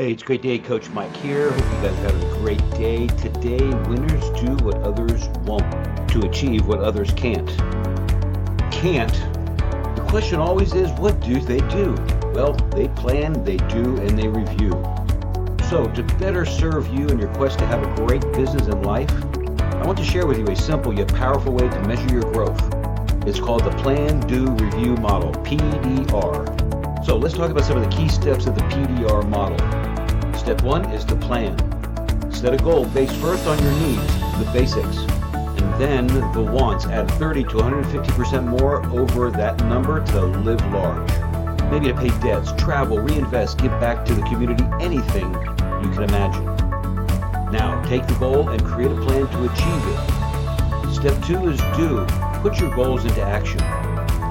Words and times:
Hey, 0.00 0.12
it's 0.12 0.22
a 0.22 0.24
Great 0.24 0.40
Day. 0.40 0.58
Coach 0.58 0.88
Mike 0.88 1.14
here. 1.16 1.50
Hope 1.50 1.58
you 1.58 1.88
guys 1.90 1.98
have 1.98 2.22
a 2.22 2.38
great 2.38 2.70
day. 2.70 3.06
Today, 3.06 3.68
winners 3.86 4.30
do 4.40 4.56
what 4.64 4.76
others 4.76 5.28
won't 5.40 6.08
to 6.08 6.26
achieve 6.26 6.66
what 6.66 6.78
others 6.78 7.12
can't. 7.16 7.46
Can't. 8.72 9.12
The 9.94 10.02
question 10.08 10.40
always 10.40 10.72
is, 10.72 10.90
what 10.92 11.20
do 11.20 11.38
they 11.38 11.58
do? 11.68 11.94
Well, 12.32 12.54
they 12.74 12.88
plan, 12.88 13.44
they 13.44 13.58
do, 13.58 13.98
and 13.98 14.18
they 14.18 14.26
review. 14.26 14.70
So, 15.68 15.86
to 15.92 16.02
better 16.18 16.46
serve 16.46 16.88
you 16.88 17.06
in 17.08 17.18
your 17.18 17.34
quest 17.34 17.58
to 17.58 17.66
have 17.66 17.82
a 17.82 17.94
great 18.06 18.22
business 18.32 18.68
and 18.68 18.86
life, 18.86 19.12
I 19.60 19.84
want 19.84 19.98
to 19.98 20.04
share 20.04 20.26
with 20.26 20.38
you 20.38 20.46
a 20.46 20.56
simple 20.56 20.94
yet 20.94 21.08
powerful 21.08 21.52
way 21.52 21.68
to 21.68 21.80
measure 21.82 22.10
your 22.10 22.32
growth. 22.32 22.58
It's 23.26 23.38
called 23.38 23.64
the 23.64 23.76
Plan, 23.82 24.20
Do, 24.20 24.46
Review 24.46 24.96
Model, 24.96 25.32
PDR. 25.44 26.79
So 27.02 27.16
let's 27.16 27.34
talk 27.34 27.50
about 27.50 27.64
some 27.64 27.78
of 27.78 27.82
the 27.82 27.96
key 27.96 28.08
steps 28.10 28.46
of 28.46 28.54
the 28.54 28.60
PDR 28.62 29.26
model. 29.26 29.58
Step 30.38 30.62
one 30.62 30.84
is 30.92 31.02
to 31.06 31.16
plan. 31.16 31.56
Set 32.30 32.52
a 32.52 32.58
goal 32.58 32.84
based 32.86 33.16
first 33.16 33.46
on 33.46 33.58
your 33.62 33.72
needs, 33.72 34.20
the 34.38 34.50
basics, 34.52 34.98
and 34.98 35.80
then 35.80 36.06
the 36.06 36.42
wants. 36.42 36.84
Add 36.84 37.10
30 37.12 37.44
to 37.44 37.48
150% 37.50 38.46
more 38.46 38.84
over 38.88 39.30
that 39.30 39.58
number 39.64 40.04
to 40.08 40.20
live 40.20 40.60
large. 40.72 41.10
Maybe 41.70 41.88
to 41.88 41.94
pay 41.94 42.10
debts, 42.20 42.52
travel, 42.52 42.98
reinvest, 42.98 43.58
give 43.58 43.72
back 43.80 44.04
to 44.04 44.14
the 44.14 44.22
community, 44.22 44.64
anything 44.80 45.32
you 45.82 45.90
can 45.90 46.02
imagine. 46.02 46.44
Now, 47.50 47.82
take 47.86 48.06
the 48.06 48.14
goal 48.14 48.50
and 48.50 48.62
create 48.62 48.92
a 48.92 48.96
plan 48.96 49.26
to 49.26 49.44
achieve 49.50 49.82
it. 49.88 50.94
Step 50.94 51.24
two 51.24 51.48
is 51.48 51.58
do. 51.78 52.04
Put 52.42 52.60
your 52.60 52.74
goals 52.76 53.06
into 53.06 53.22
action. 53.22 53.60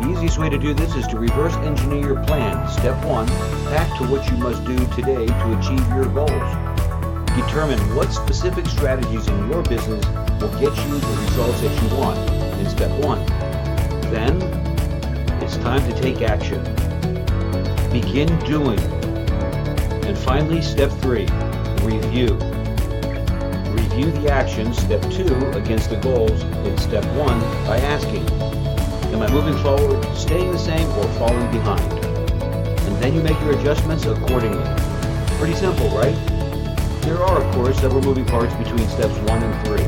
The 0.02 0.12
easiest 0.12 0.40
way 0.40 0.50
to 0.50 0.58
do 0.58 0.74
this 0.74 0.96
is 0.96 1.06
to 1.08 1.20
reverse 1.20 1.56
engineer 1.56 2.14
your 2.14 2.24
plan, 2.24 2.70
step 2.70 3.04
one, 3.06 3.28
back 3.66 3.98
to 3.98 4.06
what 4.06 4.30
you 4.32 4.38
must 4.38 4.64
do 4.64 4.78
today 4.96 5.26
to 5.26 5.60
achieve 5.60 5.86
your 5.90 6.06
goals. 6.06 6.70
Determine 7.36 7.80
what 7.96 8.12
specific 8.12 8.66
strategies 8.68 9.28
in 9.28 9.50
your 9.50 9.62
business 9.64 10.06
will 10.40 10.52
get 10.60 10.76
you 10.88 11.00
the 11.00 11.18
results 11.22 11.62
that 11.62 11.84
you 11.84 11.98
want 11.98 12.18
in 12.60 12.70
step 12.70 12.92
one. 13.04 13.26
Then, 14.10 14.42
it's 15.44 15.58
time 15.58 15.82
to 15.92 16.02
take 16.02 16.22
action. 16.22 16.64
Begin 17.92 18.28
doing. 18.46 18.80
And 20.06 20.18
finally, 20.18 20.62
step 20.62 20.92
three, 21.02 21.28
review. 21.84 22.36
Review 23.76 24.12
the 24.12 24.30
actions, 24.32 24.78
step 24.78 25.02
two, 25.12 25.50
against 25.52 25.90
the 25.90 25.98
goals 25.98 26.42
in 26.42 26.78
step 26.78 27.04
one 27.18 27.40
by 27.68 27.78
asking, 27.80 28.26
Am 29.12 29.24
I 29.24 29.32
moving 29.32 29.58
forward, 29.64 30.06
staying 30.16 30.52
the 30.52 30.60
same, 30.60 30.88
or 30.90 31.04
falling 31.18 31.52
behind? 31.52 31.94
And 31.94 32.96
then 33.04 33.16
you 33.16 33.22
make 33.24 33.40
your 33.42 33.60
adjustments 33.60 34.06
accordingly. 34.06 34.64
Pretty 35.40 35.56
simple, 35.56 35.90
right? 35.90 36.16
There 37.02 37.18
are, 37.18 37.42
of 37.42 37.56
course, 37.56 37.80
several 37.80 38.04
moving 38.04 38.26
parts 38.26 38.54
between 38.56 38.88
steps 38.88 39.18
one 39.30 39.42
and 39.42 39.68
three. 39.68 39.84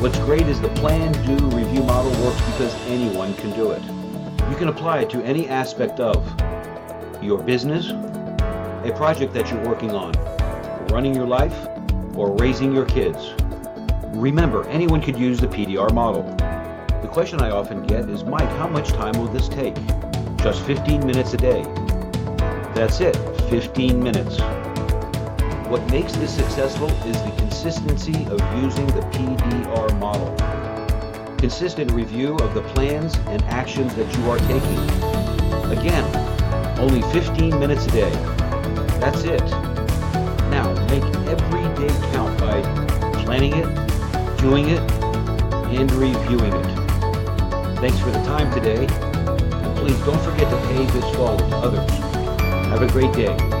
What's 0.00 0.18
great 0.18 0.46
is 0.48 0.60
the 0.60 0.68
plan, 0.70 1.12
do, 1.24 1.44
review 1.56 1.82
model 1.82 2.10
works 2.22 2.40
because 2.52 2.74
anyone 2.86 3.34
can 3.36 3.52
do 3.52 3.70
it. 3.70 3.82
You 4.50 4.56
can 4.56 4.68
apply 4.68 5.00
it 5.00 5.10
to 5.10 5.22
any 5.24 5.48
aspect 5.48 5.98
of 5.98 6.22
your 7.22 7.42
business, 7.42 7.88
a 7.90 8.92
project 8.96 9.32
that 9.32 9.50
you're 9.50 9.64
working 9.66 9.92
on, 9.92 10.12
running 10.88 11.14
your 11.14 11.26
life, 11.26 11.68
or 12.14 12.36
raising 12.36 12.74
your 12.74 12.84
kids. 12.84 13.32
Remember, 14.08 14.66
anyone 14.68 15.00
could 15.00 15.18
use 15.18 15.40
the 15.40 15.48
PDR 15.48 15.92
model. 15.94 16.22
The 17.02 17.08
question 17.08 17.40
I 17.40 17.50
often 17.50 17.82
get 17.86 18.10
is, 18.10 18.24
Mike, 18.24 18.48
how 18.58 18.68
much 18.68 18.90
time 18.90 19.12
will 19.14 19.26
this 19.26 19.48
take? 19.48 19.74
Just 20.36 20.62
15 20.64 21.06
minutes 21.06 21.32
a 21.32 21.38
day. 21.38 21.62
That's 22.74 23.00
it, 23.00 23.16
15 23.48 24.02
minutes. 24.02 24.38
What 25.70 25.90
makes 25.90 26.12
this 26.12 26.36
successful 26.36 26.90
is 27.06 27.16
the 27.22 27.32
consistency 27.38 28.26
of 28.26 28.38
using 28.62 28.86
the 28.88 29.00
PDR 29.12 29.98
model. 29.98 30.36
Consistent 31.38 31.90
review 31.92 32.36
of 32.36 32.52
the 32.52 32.60
plans 32.74 33.16
and 33.28 33.42
actions 33.44 33.94
that 33.94 34.16
you 34.18 34.30
are 34.30 34.38
taking. 34.40 34.78
Again, 35.72 36.04
only 36.78 37.00
15 37.12 37.58
minutes 37.58 37.86
a 37.86 37.90
day. 37.92 38.10
That's 39.00 39.22
it. 39.24 39.44
Now, 40.50 40.70
make 40.88 41.04
every 41.26 41.86
day 41.86 41.94
count 42.12 42.38
by 42.38 42.60
planning 43.24 43.54
it, 43.54 44.38
doing 44.38 44.68
it, 44.68 44.80
and 45.70 45.90
reviewing 45.92 46.52
it. 46.52 46.79
Thanks 47.80 47.98
for 47.98 48.10
the 48.10 48.22
time 48.24 48.52
today, 48.52 48.86
and 48.86 49.76
please 49.78 49.98
don't 50.00 50.20
forget 50.20 50.50
to 50.50 50.56
pay 50.68 50.84
this 50.84 51.16
forward 51.16 51.38
to 51.38 51.56
others. 51.56 51.90
Have 52.68 52.82
a 52.82 52.88
great 52.88 53.10
day. 53.14 53.59